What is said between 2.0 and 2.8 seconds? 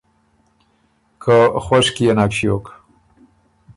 نک ݭیوک